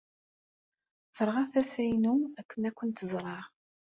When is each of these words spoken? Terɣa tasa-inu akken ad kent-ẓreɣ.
Terɣa 1.15 1.43
tasa-inu 1.51 2.15
akken 2.39 2.67
ad 2.67 2.73
kent-ẓreɣ. 2.77 3.45